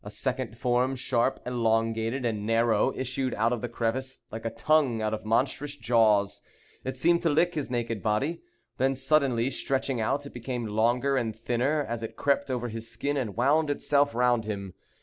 A 0.03 0.09
second 0.09 0.57
form, 0.57 0.95
sharp, 0.95 1.39
elongated, 1.45 2.25
and 2.25 2.43
narrow, 2.43 2.91
issued 2.95 3.35
out 3.35 3.53
of 3.53 3.61
the 3.61 3.69
crevice, 3.69 4.21
like 4.31 4.45
a 4.45 4.49
tongue 4.49 4.99
out 4.99 5.13
of 5.13 5.25
monstrous 5.25 5.75
jaws. 5.75 6.41
It 6.83 6.97
seemed 6.97 7.21
to 7.21 7.29
lick 7.29 7.53
his 7.53 7.69
naked 7.69 8.01
body. 8.01 8.41
Then 8.79 8.95
suddenly 8.95 9.51
stretching 9.51 10.01
out, 10.01 10.25
it 10.25 10.33
became 10.33 10.65
longer 10.65 11.17
and 11.17 11.35
thinner, 11.35 11.83
as 11.83 12.01
it 12.01 12.15
crept 12.15 12.49
over 12.49 12.67
his 12.69 12.89
skin, 12.89 13.15
and 13.15 13.37
wound 13.37 13.69
itself 13.69 14.15
round 14.15 14.45
him. 14.45 14.73